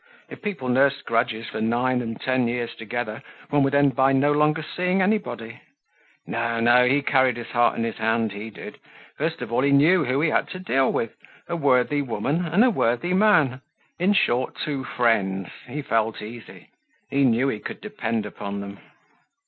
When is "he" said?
6.87-7.03, 8.31-8.49, 9.61-9.69, 10.21-10.31, 15.67-15.83, 17.11-17.23, 17.49-17.59